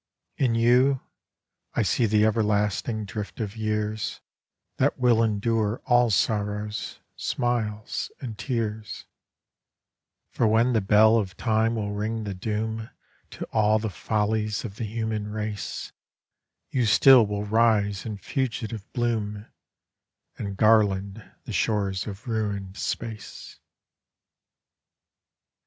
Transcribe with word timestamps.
In 0.35 0.55
you, 0.55 0.99
I 1.75 1.83
see 1.83 2.07
the 2.07 2.25
everlasting 2.25 3.05
drift 3.05 3.39
of 3.39 3.55
years 3.55 4.19
That 4.77 4.97
will 4.97 5.17
endur* 5.17 5.79
all 5.85 6.09
sorrows, 6.09 6.99
smiles 7.15 8.11
and 8.19 8.35
tears; 8.35 9.05
Por 10.33 10.47
when 10.47 10.73
the 10.73 10.81
ball 10.81 11.19
of 11.19 11.37
time 11.37 11.75
will 11.75 11.91
ring 11.91 12.23
the 12.23 12.33
doom 12.33 12.89
To 13.29 13.45
all 13.53 13.77
the 13.77 13.91
follies 13.91 14.65
of 14.65 14.77
the 14.77 14.85
human 14.85 15.27
race, 15.27 15.91
You 16.71 16.87
still 16.87 17.27
will 17.27 17.45
rise 17.45 18.03
in 18.03 18.17
fugitive 18.17 18.91
bloom 18.93 19.45
And 20.35 20.57
garland 20.57 21.23
the 21.43 21.53
shores 21.53 22.07
of 22.07 22.27
ruined 22.27 22.75
space. 22.75 23.59